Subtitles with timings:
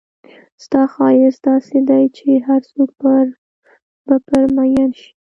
[0.63, 2.89] ستا ښایست داسې دی چې هرڅوک
[4.07, 5.09] به پر مئین شي.